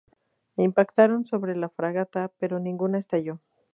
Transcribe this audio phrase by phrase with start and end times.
[0.55, 3.39] Impactaron sobre la fragata, pero ninguna estalló.